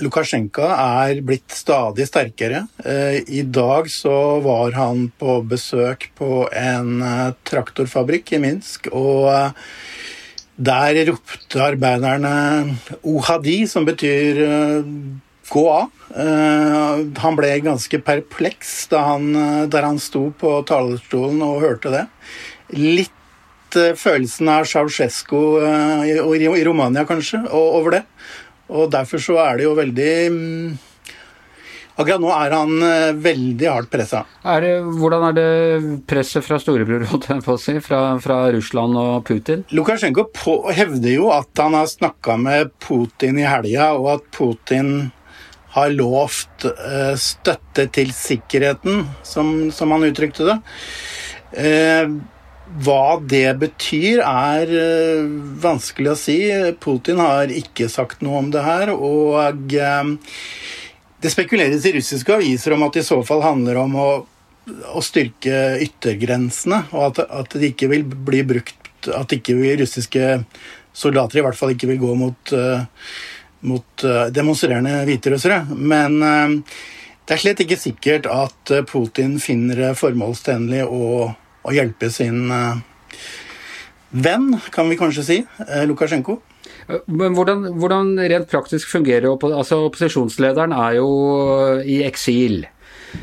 Lukasjenko 0.00 0.64
er 0.72 1.20
blitt 1.24 1.52
stadig 1.52 2.06
sterkere. 2.08 2.64
Uh, 2.80 3.20
I 3.28 3.44
dag 3.44 3.90
så 3.92 4.40
var 4.44 4.72
han 4.76 5.10
på 5.20 5.38
besøk 5.48 6.08
på 6.16 6.46
en 6.48 7.04
uh, 7.04 7.34
traktorfabrikk 7.48 8.36
i 8.36 8.42
Minsk, 8.42 8.88
og 8.96 9.28
uh, 9.28 9.76
der 10.56 11.02
ropte 11.10 11.60
arbeiderne 11.60 12.32
Ohadi, 13.04 13.58
som 13.68 13.84
betyr 13.84 14.40
gå 15.48 15.64
av. 15.70 15.90
Uh, 16.10 17.02
han 17.18 17.36
ble 17.38 17.50
ganske 17.64 18.00
perpleks 18.04 18.86
da 18.92 19.02
han, 19.10 19.28
uh, 19.34 19.66
der 19.70 19.86
han 19.86 20.00
sto 20.02 20.28
på 20.38 20.60
talerstolen 20.68 21.42
og 21.44 21.62
hørte 21.64 21.92
det. 21.92 22.04
Litt 22.76 23.78
uh, 23.78 23.92
følelsen 23.98 24.50
av 24.52 24.68
Ceaucescu 24.70 25.40
i, 26.06 26.16
i, 26.16 26.66
Romania, 26.66 27.06
kanskje, 27.08 27.42
og, 27.50 27.80
over 27.80 27.98
det. 27.98 28.04
Og 28.72 28.90
derfor 28.90 29.22
så 29.22 29.40
er 29.44 29.58
det 29.58 29.66
jo 29.68 29.78
veldig 29.78 30.12
um, 30.34 30.76
Akkurat 31.96 32.20
nå 32.20 32.28
er 32.28 32.52
han 32.52 32.72
veldig 33.24 33.68
hardt 33.70 33.88
pressa. 33.88 34.18
hvordan 34.44 35.22
er 35.30 35.36
det 35.38 35.92
presset 36.04 36.44
fra 36.44 36.58
storebror 36.60 37.06
fra, 37.08 38.00
fra, 38.20 38.36
Russland 38.52 38.98
og 39.00 39.24
Putin? 39.24 39.62
Lukasjenko 39.72 40.26
hevder 40.76 41.14
jo 41.14 41.30
at 41.32 41.48
han 41.56 41.72
har 41.72 41.88
snakka 41.88 42.36
med 42.36 42.74
Putin 42.84 43.40
i 43.40 43.48
helga, 43.48 43.94
og 43.96 44.10
at 44.18 44.28
Putin 44.28 45.08
har 45.76 45.92
lovt 45.92 46.66
eh, 46.70 47.12
støtte 47.20 47.86
til 47.92 48.12
sikkerheten, 48.16 49.04
som, 49.26 49.68
som 49.74 49.92
han 49.94 50.08
uttrykte 50.08 50.48
det. 50.48 50.56
Eh, 51.52 52.14
hva 52.82 53.18
det 53.22 53.50
betyr, 53.60 54.22
er 54.24 54.72
eh, 54.74 55.26
vanskelig 55.62 56.12
å 56.12 56.18
si. 56.18 56.38
Putin 56.82 57.20
har 57.22 57.52
ikke 57.52 57.90
sagt 57.92 58.24
noe 58.24 58.40
om 58.42 58.48
det 58.54 58.64
her. 58.64 58.94
Og 58.96 59.68
det 61.22 61.32
spekuleres 61.32 61.84
i 61.86 61.94
russiske 61.98 62.40
aviser 62.40 62.74
om 62.76 62.88
at 62.88 62.96
det 62.96 63.04
i 63.04 63.10
så 63.12 63.20
fall 63.26 63.44
handler 63.44 63.84
om 63.84 64.00
å 64.00 64.08
å 64.66 64.98
styrke 65.04 65.76
yttergrensene, 65.84 66.80
og 66.90 67.04
at, 67.12 67.20
at 67.30 67.54
det 67.54 67.72
ikke 67.72 67.90
vil 67.92 68.02
bli 68.02 68.42
brukt 68.46 69.10
At 69.14 69.30
ikke 69.30 69.54
russiske 69.78 70.40
soldater 70.96 71.38
i 71.38 71.42
hvert 71.44 71.54
fall 71.54 71.70
ikke 71.74 71.86
vil 71.92 72.00
gå 72.02 72.14
mot, 72.18 72.52
mot 73.66 74.04
demonstrerende 74.34 74.98
hviterussere. 75.08 75.62
Men 75.72 76.18
det 76.20 77.34
er 77.34 77.40
slett 77.40 77.62
ikke 77.64 77.78
sikkert 77.80 78.28
at 78.30 78.72
Putin 78.90 79.38
finner 79.42 79.80
det 79.80 79.94
formålstjenlig 79.98 80.84
å, 80.84 81.30
å 81.64 81.74
hjelpe 81.74 82.10
sin 82.14 82.44
venn, 84.10 84.50
kan 84.70 84.92
vi 84.92 85.00
kanskje 85.00 85.24
si, 85.26 85.38
Lukasjenko. 85.88 86.38
Men 87.10 87.34
hvordan, 87.34 87.66
hvordan, 87.80 88.14
rent 88.30 88.48
praktisk 88.50 88.90
fungerer? 88.92 89.28
Altså, 89.50 89.80
opposisjonslederen 89.88 90.74
er 90.76 90.98
jo 91.00 91.10
i 91.82 92.00
eksil. 92.06 92.64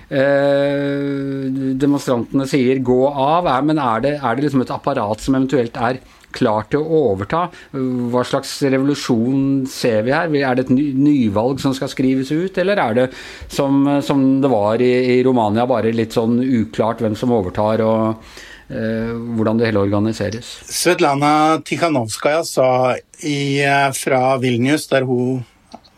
Eh, 0.09 1.47
demonstrantene 1.79 2.47
sier 2.49 2.81
'gå 2.83 2.99
av', 3.07 3.63
men 3.63 3.77
er 3.77 3.99
det, 4.01 4.13
er 4.19 4.35
det 4.35 4.43
liksom 4.45 4.61
et 4.61 4.71
apparat 4.71 5.21
som 5.21 5.35
eventuelt 5.35 5.75
er 5.77 5.99
klart 6.35 6.71
til 6.73 6.83
å 6.83 7.01
overta? 7.13 7.47
Hva 7.73 8.23
slags 8.27 8.55
revolusjon 8.65 9.67
ser 9.69 10.01
vi 10.07 10.15
her? 10.15 10.31
Er 10.43 10.57
det 10.57 10.67
et 10.67 10.73
ny, 10.73 10.87
nyvalg 10.97 11.61
som 11.63 11.75
skal 11.77 11.91
skrives 11.91 12.31
ut, 12.33 12.57
eller 12.61 12.81
er 12.81 12.97
det 12.97 13.09
som, 13.47 13.85
som 14.05 14.25
det 14.43 14.51
var 14.51 14.81
i, 14.83 14.93
i 15.17 15.21
Romania, 15.25 15.67
bare 15.69 15.93
litt 15.95 16.15
sånn 16.15 16.39
uklart 16.43 17.03
hvem 17.03 17.17
som 17.19 17.35
overtar? 17.35 17.83
og 17.85 18.41
Eh, 18.73 19.11
hvordan 19.35 19.59
det 19.59 19.67
hele 19.67 19.81
organiseres. 19.83 20.47
Svetlana 20.71 21.59
Tikhanovskaja 21.61 22.43
sa 22.47 22.95
i, 23.21 23.61
eh, 23.61 23.91
fra 23.91 24.37
Vilnius, 24.37 24.87
der 24.87 25.03
hun 25.03 25.43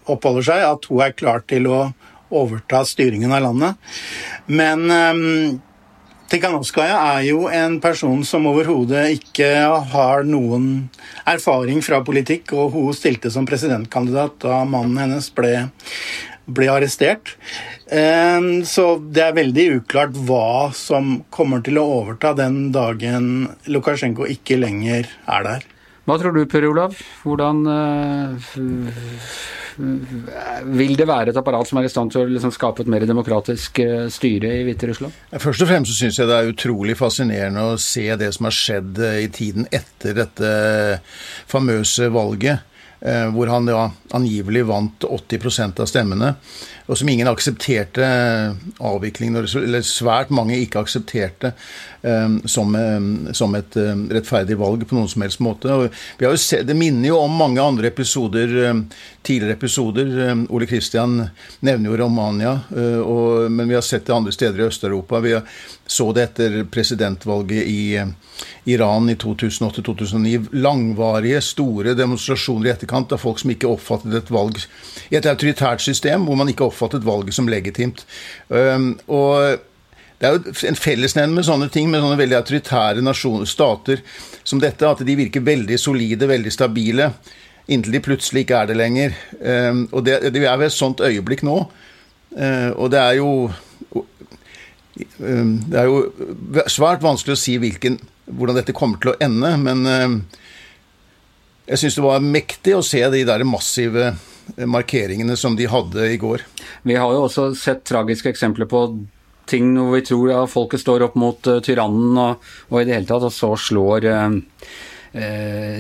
oppholder 0.08 0.42
seg, 0.42 0.64
at 0.74 0.86
hun 0.90 1.02
er 1.02 1.14
klar 1.14 1.44
til 1.48 1.68
å 1.68 1.94
overta 2.32 2.82
styringen 2.84 3.32
av 3.32 3.44
landet. 3.46 3.76
Men 4.48 4.90
um, 4.92 5.62
Tikhanovskaja 6.32 6.96
er 7.16 7.26
jo 7.28 7.46
en 7.54 7.78
person 7.84 8.24
som 8.26 8.48
overhodet 8.50 9.04
ikke 9.20 9.50
har 9.92 10.26
noen 10.26 10.88
erfaring 11.30 11.84
fra 11.86 12.00
politikk, 12.06 12.56
og 12.58 12.74
hun 12.74 12.96
stilte 12.98 13.30
som 13.34 13.46
presidentkandidat 13.46 14.40
da 14.42 14.64
mannen 14.66 14.98
hennes 15.04 15.30
ble, 15.38 15.68
ble 16.50 16.72
arrestert. 16.74 17.36
Ehm, 17.94 18.66
så 18.66 18.96
det 18.98 19.22
er 19.22 19.38
veldig 19.38 19.68
uklart 19.80 20.18
hva 20.26 20.72
som 20.74 21.20
kommer 21.30 21.62
til 21.66 21.78
å 21.78 21.86
overta 22.00 22.34
den 22.38 22.72
dagen 22.74 23.52
Lukasjenko 23.70 24.26
ikke 24.34 24.58
lenger 24.58 25.06
er 25.30 25.46
der. 25.46 25.70
Hva 26.06 26.18
tror 26.22 26.34
du, 26.34 26.44
Per 26.50 26.66
Olav? 26.70 26.98
Hvordan 27.22 27.64
uh, 27.70 28.50
vil 29.78 30.94
det 30.98 31.08
være 31.10 31.34
et 31.34 31.40
apparat 31.40 31.70
som 31.70 31.80
er 31.80 31.88
i 31.88 31.92
stand 31.92 32.14
til 32.14 32.24
å 32.24 32.30
liksom 32.30 32.54
skape 32.56 32.84
et 32.84 32.92
mer 32.92 33.06
demokratisk 33.08 33.82
uh, 33.84 34.06
styre 34.14 34.54
i 34.60 34.68
Hviterussland? 34.68 35.18
Først 35.42 35.66
og 35.66 35.72
fremst 35.72 35.92
så 35.92 35.98
syns 36.00 36.22
jeg 36.22 36.30
det 36.30 36.38
er 36.38 36.54
utrolig 36.54 36.98
fascinerende 37.00 37.66
å 37.74 37.82
se 37.82 38.08
det 38.20 38.32
som 38.36 38.50
har 38.50 38.56
skjedd 38.56 39.02
uh, 39.02 39.18
i 39.24 39.28
tiden 39.34 39.68
etter 39.74 40.16
dette 40.22 40.54
famøse 41.52 42.10
valget, 42.14 42.72
hvor 43.06 43.50
han 43.52 43.68
ja, 43.70 43.84
angivelig 44.18 44.64
vant 44.66 45.04
80% 45.06 45.82
av 45.84 45.90
stemmene 45.92 46.32
og 46.86 47.00
som 47.00 47.10
ingen 47.10 47.30
aksepterte 47.30 48.06
avviklingen, 48.78 49.48
eller 49.62 49.86
svært 49.86 50.32
mange 50.34 50.58
ikke 50.62 50.84
aksepterte 50.86 51.56
som, 52.46 52.76
um, 52.76 53.08
som, 53.34 53.56
et 53.58 53.78
um, 53.82 54.04
rettferdig 54.14 54.58
valg 54.60 54.84
på 54.88 54.98
noen 54.98 55.10
som 55.10 55.24
helst 55.26 55.42
måte. 55.44 55.78
Sett, 56.38 56.66
det 56.68 56.76
minner 56.78 57.10
jo 57.10 57.20
om 57.24 57.38
mange 57.40 57.64
andre 57.64 57.90
episoder, 57.90 58.52
tidligere 59.26 59.58
episoder. 59.58 60.12
Ole 60.54 60.68
Kristian 60.70 61.18
nevner 61.66 61.90
jo 61.90 61.98
Romania, 62.04 62.54
og, 63.02 63.50
men 63.52 63.70
vi 63.70 63.78
har 63.78 63.86
sett 63.86 64.06
det 64.06 64.14
andre 64.16 64.34
steder 64.36 64.62
i 64.62 64.68
Øst-Europa. 64.68 65.22
Vi 65.26 65.34
så 65.88 66.12
det 66.14 66.24
etter 66.24 66.64
presidentvalget 66.72 67.68
i 67.70 68.02
Iran 68.66 69.10
i 69.10 69.16
2008-2009. 69.16 70.48
Langvarige, 70.52 71.42
store 71.42 71.94
demonstrasjoner 71.98 72.70
i 72.70 72.74
etterkant 72.74 73.14
av 73.14 73.22
folk 73.22 73.42
som 73.42 73.54
ikke 73.54 73.70
oppfattet 73.70 74.18
et 74.18 74.34
valg 74.34 74.58
i 75.12 75.20
et 75.20 75.30
autoritært 75.30 75.86
system, 75.86 76.26
hvor 76.26 76.40
man 76.40 76.50
ikke 76.50 76.66
oppfattet 76.66 77.06
valget 77.06 77.38
som 77.38 77.50
legitimt. 77.52 78.06
Og 78.50 79.62
det 80.20 80.28
er 80.28 80.36
jo 80.36 80.54
en 80.70 80.80
fellesnevn 80.80 81.34
med 81.36 81.48
sånne 81.48 81.68
ting, 81.74 81.90
med 81.92 82.04
sånne 82.04 82.20
veldig 82.20 82.38
autoritære 82.40 83.04
nasjoner, 83.04 83.50
stater 83.50 84.04
som 84.44 84.62
dette, 84.64 84.88
at 84.88 85.04
de 85.06 85.18
virker 85.20 85.44
veldig 85.44 85.80
solide, 85.82 86.30
veldig 86.30 86.54
stabile, 86.54 87.10
inntil 87.68 87.98
de 87.98 88.04
plutselig 88.06 88.46
ikke 88.46 88.62
er 88.62 88.70
det 88.70 88.78
lenger. 88.80 89.16
Og 89.92 90.06
det, 90.06 90.20
det 90.32 90.44
er 90.46 90.60
ved 90.62 90.70
et 90.70 90.76
sånt 90.76 91.02
øyeblikk 91.04 91.42
nå. 91.44 91.58
Og 92.78 92.92
det 92.94 93.00
er 93.02 93.18
jo 93.20 93.30
Det 94.96 95.80
er 95.80 95.90
jo 95.90 95.98
svært 96.72 97.04
vanskelig 97.04 97.36
å 97.36 97.40
si 97.42 97.58
hvilken 97.60 97.98
hvordan 98.32 98.60
dette 98.62 98.76
kommer 98.78 99.02
til 99.02 99.12
å 99.12 99.18
ende. 99.20 99.52
Men 99.60 99.84
jeg 101.66 101.82
syns 101.82 101.98
det 101.98 102.06
var 102.06 102.22
mektig 102.22 102.76
å 102.78 102.86
se 102.86 103.02
de 103.10 103.24
der 103.26 103.44
massive 103.48 104.12
eh, 104.12 104.68
markeringene 104.70 105.38
som 105.40 105.56
de 105.58 105.66
hadde 105.70 106.12
i 106.14 106.20
går. 106.22 106.44
Vi 106.86 106.98
har 106.98 107.14
jo 107.14 107.26
også 107.26 107.50
sett 107.58 107.86
tragiske 107.90 108.30
eksempler 108.30 108.70
på 108.70 108.86
ting 109.50 109.74
hvor 109.78 109.96
vi 109.96 110.04
tror 110.08 110.34
at 110.36 110.52
folket 110.52 110.84
står 110.84 111.08
opp 111.08 111.16
mot 111.20 111.52
uh, 111.52 111.62
tyrannen, 111.64 112.18
og, 112.18 112.52
og, 112.72 112.82
i 112.82 112.86
det 112.88 112.98
hele 112.98 113.10
tatt, 113.10 113.28
og 113.28 113.34
så 113.34 113.54
slår 113.70 114.10
uh, 114.10 114.38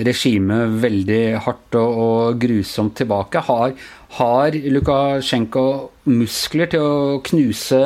regimet 0.06 0.78
veldig 0.80 1.24
hardt 1.44 1.76
og, 1.82 2.00
og, 2.06 2.40
grusomt 2.40 2.96
tilbake. 3.02 3.44
Har, 3.50 3.76
har 4.22 4.56
Lukasjenko 4.78 5.66
muskler 6.08 6.72
til 6.72 6.86
å 6.86 7.20
knuse 7.26 7.82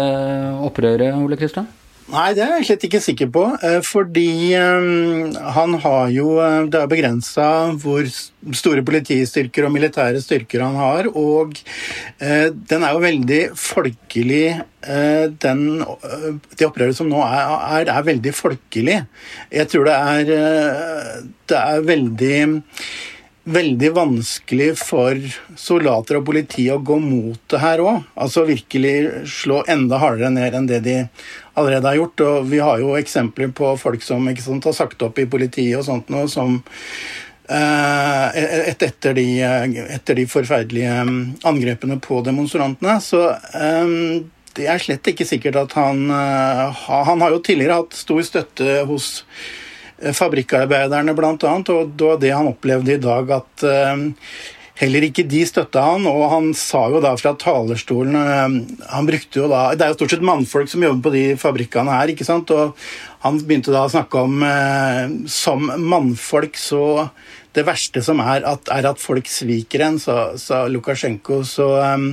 opprøret, 0.70 1.18
Ole 1.18 1.40
Kristian? 1.40 1.72
Nei, 2.10 2.32
det 2.34 2.42
er 2.42 2.56
jeg 2.58 2.66
slett 2.72 2.84
ikke 2.88 3.01
sikker 3.04 3.28
på. 3.34 3.44
Eh, 3.66 3.80
fordi 3.86 4.54
eh, 4.58 4.88
han 5.54 5.75
har 5.84 6.10
jo 6.13 6.39
eh, 6.42 6.63
Det 6.72 6.80
er 6.82 6.89
begrensa 6.89 7.46
hvor 7.78 8.08
store 8.56 8.82
politistyrker 8.86 9.68
og 9.68 9.74
militære 9.75 10.22
styrker 10.24 10.63
han 10.66 10.80
har. 10.80 11.10
Og 11.13 11.60
den 12.20 12.86
er 12.86 12.96
jo 12.96 13.04
veldig 13.04 13.39
folkelig 13.60 14.46
den, 15.44 15.62
Det 16.56 16.68
opprøret 16.68 16.96
som 16.96 17.10
nå 17.12 17.20
er, 17.25 17.51
er, 17.82 17.92
er 17.92 18.08
veldig 18.08 18.34
folkelig. 18.34 18.96
Jeg 19.51 19.70
tror 19.74 19.89
det 19.89 19.98
er, 20.00 20.34
det 21.51 21.60
er 21.60 21.88
veldig 21.92 22.39
veldig 23.50 23.89
vanskelig 23.96 24.70
for 24.79 25.18
soldater 25.58 26.20
og 26.20 26.25
politi 26.27 26.68
å 26.72 26.79
gå 26.82 26.98
mot 27.01 27.39
det 27.51 27.62
her 27.62 27.82
òg. 27.84 28.03
Altså 28.20 28.46
virkelig 28.48 29.25
slå 29.29 29.63
enda 29.70 30.00
hardere 30.01 30.32
ned 30.34 30.58
enn 30.58 30.70
det 30.70 30.82
de 30.86 30.98
allerede 31.60 31.88
har 31.89 32.00
gjort. 32.00 32.25
Og 32.25 32.50
vi 32.51 32.62
har 32.63 32.82
jo 32.82 32.98
eksempler 33.00 33.53
på 33.56 33.74
folk 33.82 34.06
som 34.06 34.29
sant, 34.38 34.70
har 34.70 34.77
sagt 34.77 35.06
opp 35.06 35.20
i 35.20 35.27
politiet 35.29 35.79
og 35.79 35.88
sånt 35.88 36.12
noe, 36.13 36.29
som 36.32 36.60
eh, 37.50 38.41
et, 38.70 38.84
etter, 38.89 39.18
de, 39.18 39.27
etter, 39.44 40.20
de, 40.22 40.27
forferdelige 40.29 41.00
mm, 41.10 41.22
angrepene 41.50 42.00
på 42.03 42.22
demonstrantene. 42.25 43.00
Så 43.03 43.24
um, 43.56 44.29
det 44.58 44.68
er 44.70 44.82
slett 44.82 45.12
ikke 45.12 45.27
sikkert 45.27 45.60
at 45.62 45.74
han 45.77 46.08
eh, 46.12 46.86
Han 46.89 47.22
har 47.24 47.36
jo 47.36 47.41
tidligere 47.46 47.82
hatt 47.82 47.98
stor 47.98 48.22
støtte 48.25 48.84
hos 48.89 49.18
fabrikkarbeiderne, 50.15 51.15
blant 51.18 51.44
annet, 51.48 51.74
og 51.74 51.91
det 51.98 52.08
var 52.08 52.22
det 52.22 52.32
han 52.36 52.50
opplevde 52.53 52.96
i 52.96 53.03
dag, 53.03 53.36
at 53.39 53.68
Heller 54.79 55.03
ikke 55.03 55.25
de 55.27 55.41
støtta 55.48 55.82
han, 55.84 56.06
og 56.08 56.22
han 56.32 56.46
sa 56.56 56.86
jo 56.94 57.01
da 57.03 57.12
fra 57.20 57.34
talerstolen 57.39 58.15
eh, 58.15 58.77
Han 58.94 59.10
brukte 59.10 59.41
jo 59.41 59.50
da 59.51 59.74
Det 59.75 59.84
er 59.84 59.91
jo 59.91 59.98
stort 60.00 60.15
sett 60.15 60.24
mannfolk 60.25 60.72
som 60.72 60.86
jobber 60.86 61.10
på 61.10 61.15
de 61.15 61.24
fabrikkene 61.39 61.98
her, 61.98 62.13
ikke 62.13 62.27
sant? 62.27 62.51
Og 62.56 62.77
han 63.25 63.41
begynte 63.44 63.74
da 63.75 63.84
å 63.84 63.91
snakke 63.91 64.24
om 64.24 64.46
eh, 64.48 65.12
Som 65.32 65.68
mannfolk 65.84 66.56
så 66.60 67.10
Det 67.56 67.65
verste 67.68 68.03
som 68.06 68.24
er 68.24 68.48
at, 68.48 68.72
er 68.72 68.88
at 68.88 69.03
folk 69.03 69.27
sviker 69.27 69.84
en, 69.84 70.00
sa, 70.00 70.38
sa 70.39 70.62
Lukasjenko. 70.70 71.41
Så 71.50 71.65
um, 71.82 72.12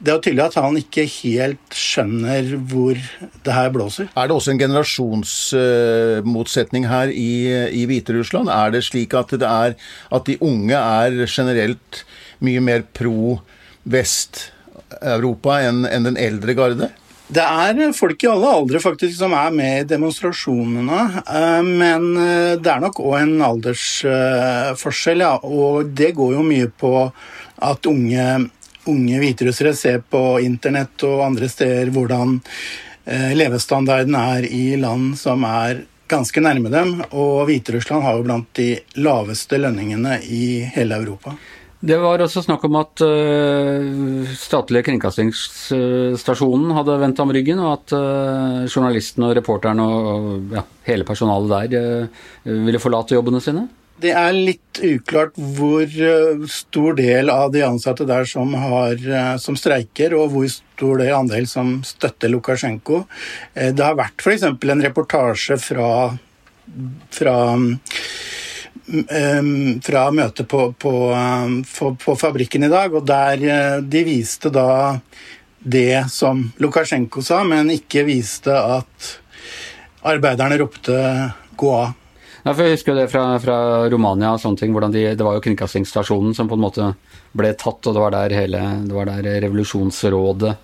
det 0.00 0.12
er 0.12 0.20
tydelig 0.24 0.44
at 0.46 0.54
han 0.56 0.76
ikke 0.80 1.02
helt 1.20 1.74
skjønner 1.76 2.56
hvor 2.70 2.96
det 2.96 3.52
her 3.52 3.70
blåser. 3.74 4.06
Er 4.16 4.26
det 4.26 4.36
også 4.36 4.50
en 4.54 4.62
generasjonsmotsetning 4.62 6.84
her 6.88 7.08
i, 7.12 7.32
i 7.76 7.84
Hviterussland? 7.90 8.48
Er 8.48 8.70
det 8.72 8.84
slik 8.88 9.14
at, 9.18 9.30
det 9.36 9.48
er, 9.48 9.74
at 10.08 10.26
de 10.26 10.38
unge 10.40 10.76
er 10.76 11.26
generelt 11.28 12.04
mye 12.40 12.60
mer 12.64 12.82
pro 12.96 13.40
Vest-Europa 13.84 15.60
enn, 15.68 15.84
en 15.84 16.04
den 16.08 16.16
eldre 16.20 16.54
garde? 16.56 16.88
Det 17.30 17.44
er 17.46 17.92
folk 17.94 18.24
i 18.24 18.26
alle 18.26 18.48
aldre 18.50 18.80
faktisk 18.82 19.14
som 19.20 19.30
er 19.38 19.52
med 19.54 19.84
i 19.84 19.86
demonstrasjonene, 19.92 21.22
eh, 21.22 21.62
men 21.62 22.16
eh, 22.18 22.58
det 22.58 22.70
er 22.72 22.80
nok 22.82 22.98
òg 23.04 23.20
en 23.20 23.42
aldersforskjell, 23.46 25.22
ja. 25.22 25.38
Og 25.44 25.86
det 25.94 26.10
går 26.16 26.34
jo 26.34 26.42
mye 26.48 26.66
på 26.80 27.12
at 27.60 27.86
unge 27.86 28.50
unge 28.90 29.20
hviterussere 29.22 29.72
ser 29.78 30.02
på 30.02 30.40
internett 30.44 31.06
og 31.08 31.24
andre 31.28 31.48
steder 31.50 31.92
hvordan 31.94 32.36
eh, 33.06 33.32
levestandarden 33.38 34.18
er 34.18 34.46
i 34.50 34.76
land 34.80 35.14
som 35.20 35.46
er 35.48 35.84
ganske 36.10 36.42
nærme 36.42 36.70
dem. 36.72 36.98
Og 37.14 37.46
Hviterussland 37.48 38.02
har 38.04 38.18
jo 38.18 38.26
blant 38.26 38.50
de 38.58 38.72
laveste 38.98 39.58
lønningene 39.62 40.18
i 40.26 40.60
hele 40.74 40.98
Europa. 41.00 41.36
Det 41.80 41.96
var 41.96 42.20
også 42.20 42.42
snakk 42.44 42.64
om 42.68 42.74
at 42.76 43.00
uh, 43.00 44.26
statlige 44.36 44.84
kringkastingsstasjonen 44.90 46.74
hadde 46.76 46.98
vendt 47.00 47.22
ham 47.22 47.32
ryggen, 47.32 47.62
og 47.64 47.70
at 47.78 47.94
uh, 47.96 48.66
journalisten 48.68 49.24
og 49.24 49.32
reporteren 49.38 49.80
og 49.80 50.52
ja, 50.58 50.62
hele 50.90 51.08
personalet 51.08 51.72
der 51.72 52.04
uh, 52.04 52.52
ville 52.66 52.82
forlate 52.82 53.16
jobbene 53.16 53.40
sine? 53.40 53.64
Det 54.00 54.14
er 54.16 54.32
litt 54.32 54.80
uklart 54.80 55.36
hvor 55.36 55.84
stor 56.48 56.96
del 56.96 57.30
av 57.32 57.50
de 57.52 57.62
ansatte 57.66 58.06
der 58.08 58.24
som, 58.28 58.54
har, 58.56 59.02
som 59.42 59.58
streiker, 59.58 60.14
og 60.16 60.32
hvor 60.32 60.48
stor 60.48 61.02
del 61.02 61.12
andel 61.18 61.48
som 61.50 61.78
støtter 61.84 62.32
Lukasjenko. 62.32 63.02
Det 63.52 63.84
har 63.84 63.98
vært 63.98 64.24
f.eks. 64.24 64.46
en 64.48 64.84
reportasje 64.86 65.58
fra, 65.60 65.90
fra 67.12 67.36
fra 69.82 70.10
møtet 70.10 70.48
på, 70.48 70.72
på, 70.72 70.92
på, 71.78 71.90
på, 72.04 72.16
fabrikken 72.16 72.66
i 72.66 72.72
dag, 72.72 72.94
og 72.94 73.06
der 73.06 73.44
eh, 73.44 73.76
de 73.82 74.02
viste 74.06 74.50
da 74.52 74.96
det 75.60 76.06
som 76.10 76.42
Lukasjenko 76.58 77.22
sa, 77.22 77.42
men 77.44 77.70
ikke 77.74 78.06
viste 78.08 78.54
at 78.54 79.10
arbeiderne 80.08 80.58
ropte 80.58 80.96
'gå 81.56 81.72
av'. 81.76 81.99
Ja, 82.42 82.54
for 82.54 82.64
Jeg 82.64 82.78
husker 82.78 82.96
det 82.96 83.08
fra, 83.12 83.24
fra 83.42 83.56
Romania 83.92 84.32
og 84.32 84.40
sånne 84.40 84.62
ting. 84.62 84.72
hvordan 84.72 84.94
de, 84.94 85.02
Det 85.14 85.26
var 85.26 85.36
jo 85.36 85.44
kringkastingsstasjonen 85.44 86.34
som 86.34 86.48
på 86.48 86.56
en 86.56 86.64
måte 86.64 86.94
ble 87.36 87.52
tatt, 87.54 87.86
og 87.86 87.94
det 87.94 88.00
var 88.00 88.14
der 88.16 88.36
hele 88.36 88.62
det 88.86 88.96
var 88.96 89.10
der 89.10 89.28
revolusjonsrådet 89.44 90.56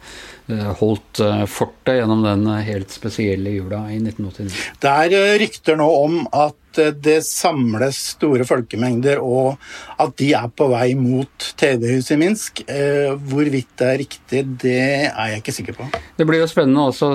holdt 0.79 1.21
eh, 1.25 1.43
fortet 1.51 1.99
gjennom 1.99 2.23
den 2.23 2.47
helt 2.67 2.93
spesielle 2.95 3.57
jula 3.57 3.87
i 3.91 3.99
1989. 3.99 4.53
Det 4.83 4.93
er 4.93 5.41
rykter 5.43 5.79
nå 5.81 5.89
om 6.05 6.23
at 6.31 6.55
det 6.77 7.23
samles 7.25 7.97
store 8.13 8.45
folkemengder, 8.45 9.17
og 9.25 9.57
at 10.03 10.13
de 10.21 10.29
er 10.37 10.51
på 10.53 10.67
vei 10.69 10.91
mot 10.99 11.47
TV-huset 11.57 12.15
i 12.15 12.19
Minsk. 12.21 12.63
Eh, 12.69 13.15
hvorvidt 13.17 13.73
det 13.81 13.89
er 13.89 14.01
riktig, 14.03 14.43
det 14.63 14.77
er 15.09 15.33
jeg 15.33 15.41
ikke 15.41 15.57
sikker 15.57 15.79
på. 15.79 15.89
Det 16.19 16.27
blir 16.29 16.43
jo 16.43 16.51
spennende 16.51 16.85
også, 16.91 17.15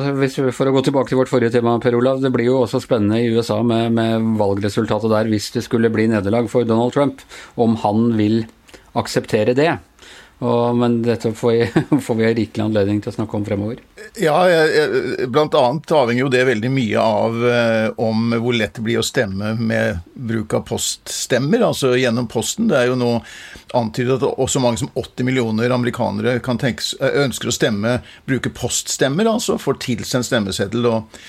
for 0.55 0.71
å 0.71 0.73
gå 0.75 0.85
tilbake 0.88 1.13
til 1.13 1.21
vårt 1.21 1.31
forrige 1.31 1.53
tema, 1.57 1.77
Per 1.83 2.00
Olav. 2.00 2.23
Det 2.23 2.33
blir 2.33 2.50
jo 2.50 2.63
også 2.63 2.81
spennende 2.83 3.21
i 3.21 3.29
USA 3.31 3.61
med, 3.61 3.93
med 3.97 4.33
valgresultatet 4.41 5.13
der, 5.13 5.29
hvis 5.31 5.51
det 5.55 5.65
skulle 5.67 5.93
bli 5.93 6.09
nederlag 6.11 6.50
for 6.51 6.65
Donald 6.67 6.97
Trump, 6.97 7.21
om 7.55 7.77
han 7.85 8.11
vil 8.17 8.41
akseptere 8.97 9.55
det. 9.55 9.71
Og, 10.41 10.75
men 10.77 11.01
dette 11.05 11.29
får, 11.38 11.51
jeg, 11.53 11.83
får 12.05 12.17
vi 12.17 12.29
rikelig 12.33 12.63
anledning 12.65 13.01
til 13.03 13.12
å 13.12 13.15
snakke 13.19 13.38
om 13.38 13.43
fremover. 13.45 13.81
Ja, 14.17 14.39
blant 15.29 15.53
annet 15.57 15.93
avhenger 15.93 16.25
jo 16.25 16.31
det 16.33 16.41
veldig 16.50 16.71
mye 16.74 17.03
av 17.03 17.38
eh, 17.45 17.88
om 18.01 18.33
hvor 18.41 18.57
lett 18.57 18.74
det 18.79 18.86
blir 18.88 19.01
å 19.01 19.05
stemme 19.05 19.53
med 19.60 20.01
bruk 20.17 20.55
av 20.57 20.65
poststemmer, 20.71 21.62
altså 21.69 21.93
gjennom 21.93 22.29
posten. 22.31 22.71
Det 22.71 22.79
er 22.79 22.89
jo 22.89 22.98
nå 22.98 23.12
antydet 23.77 24.17
at 24.17 24.25
også 24.31 24.63
mange 24.63 24.81
som 24.81 24.89
80 24.98 25.29
millioner 25.29 25.74
amerikanere 25.74 26.39
kan 26.43 26.60
tenkes, 26.62 26.95
ønsker 27.00 27.51
å 27.51 27.55
stemme, 27.55 28.00
bruke 28.25 28.51
poststemmer, 28.55 29.29
altså 29.29 29.60
får 29.62 29.79
tilsendt 29.86 30.27
stemmeseddel. 30.27 30.89
og 30.89 31.21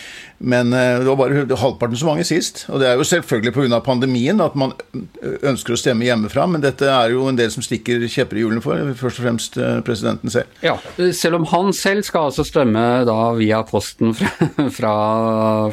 men 0.42 0.72
eh, 0.72 0.98
det 0.98 1.06
var 1.06 1.16
bare 1.16 1.56
halvparten 1.56 1.96
så 1.96 2.08
mange 2.08 2.24
sist. 2.26 2.64
Og 2.72 2.80
det 2.82 2.88
er 2.90 2.98
jo 2.98 3.06
selvfølgelig 3.06 3.54
pga. 3.54 3.80
pandemien 3.84 4.40
at 4.42 4.56
man 4.58 4.74
ønsker 5.22 5.76
å 5.76 5.78
stemme 5.78 6.06
hjemmefra, 6.06 6.48
men 6.50 6.64
dette 6.64 6.88
er 6.90 7.12
jo 7.14 7.28
en 7.30 7.38
del 7.38 7.50
som 7.54 7.62
stikker 7.62 8.02
kjepper 8.10 8.40
i 8.40 8.42
hjulene 8.42 8.62
for, 8.64 8.80
først 8.98 9.20
og 9.20 9.26
fremst 9.26 9.58
eh, 9.60 9.78
presidenten 9.86 10.32
selv. 10.34 10.50
Ja, 10.64 10.74
selv 11.14 11.38
om 11.38 11.46
han 11.52 11.70
selv 11.76 12.02
skal 12.08 12.30
altså 12.30 12.44
stemme 12.46 12.82
da 13.06 13.18
via 13.38 13.62
posten 13.68 14.16
fra, 14.18 14.32
fra 14.78 14.94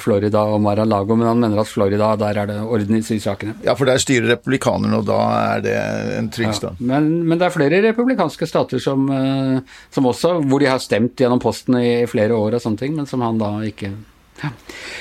Florida 0.04 0.46
og 0.54 0.62
Mar-a-Lago, 0.66 1.18
men 1.18 1.32
han 1.32 1.42
mener 1.42 1.64
at 1.64 1.72
Florida, 1.72 2.12
der 2.20 2.44
er 2.44 2.52
det 2.54 2.60
orden 2.62 3.00
i 3.00 3.04
sysakene. 3.06 3.58
Ja, 3.66 3.76
for 3.80 3.90
der 3.90 4.02
styrer 4.02 4.36
republikanerne, 4.36 5.02
og 5.02 5.10
da 5.10 5.20
er 5.56 5.66
det 5.66 5.76
en 6.20 6.30
trygg 6.34 6.54
stand. 6.58 6.78
Ja, 6.84 6.94
men, 6.94 7.10
men, 7.26 7.40
det 7.40 7.50
er 7.50 7.56
flere 7.56 7.82
republikanske 7.90 8.48
stater 8.50 8.82
som, 8.84 9.10
eh, 9.16 9.82
som 9.96 10.10
også, 10.10 10.38
hvor 10.46 10.62
de 10.62 10.70
har 10.70 10.84
stemt 10.84 11.18
gjennom 11.18 11.42
posten 11.42 11.80
i 11.82 11.92
flere 12.10 12.38
år 12.38 12.60
og 12.60 12.64
sånne 12.64 12.84
ting, 12.86 12.96
men 13.00 13.10
som 13.10 13.26
han 13.26 13.42
da 13.42 13.56
ikke 13.66 13.94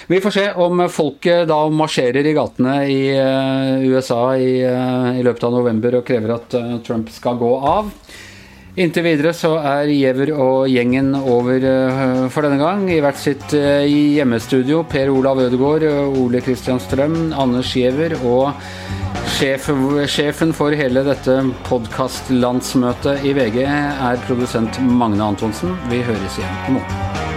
Vi 0.09 0.21
får 0.21 0.31
se 0.31 0.47
om 0.53 0.81
folket 0.89 1.49
da 1.51 1.59
marsjerer 1.69 2.27
i 2.27 2.33
gatene 2.37 2.77
i 2.89 3.03
uh, 3.13 3.85
USA 3.91 4.23
i, 4.37 4.55
uh, 4.65 5.13
i, 5.19 5.25
løpet 5.27 5.45
av 5.45 5.53
november 5.59 5.99
og 5.99 6.07
krever 6.09 6.33
at 6.39 6.57
uh, 6.57 6.79
Trump 6.87 7.13
skal 7.13 7.37
gå 7.41 7.51
av. 7.59 7.91
Inntil 8.79 9.05
videre 9.09 9.35
så 9.35 9.57
er 9.59 9.91
Giæver 9.91 10.31
og 10.39 10.69
gjengen 10.71 11.11
over 11.19 11.65
for 12.31 12.47
denne 12.47 12.61
gang. 12.61 12.85
I 12.95 13.01
hvert 13.03 13.19
sitt 13.19 13.51
hjemmestudio. 13.51 14.85
Per 14.87 15.11
Olav 15.11 15.41
Ødegaard, 15.43 15.83
Ole 16.15 16.39
Kristian 16.47 16.79
Strøm, 16.79 17.33
Anders 17.35 17.75
Giæver 17.75 18.15
og 18.21 18.53
sjef, 19.35 19.67
sjefen 20.15 20.55
for 20.55 20.79
hele 20.79 21.03
dette 21.11 21.41
podkastlandsmøtet 21.67 23.27
i 23.27 23.35
VG 23.35 23.65
er 23.67 24.23
produsent 24.29 24.79
Magne 24.87 25.27
Antonsen. 25.33 25.75
Vi 25.91 26.05
høres 26.07 26.39
igjen 26.39 26.63
i 26.69 26.79
morgen. 26.79 27.28